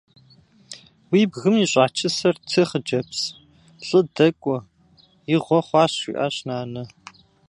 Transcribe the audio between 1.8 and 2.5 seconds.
чысэр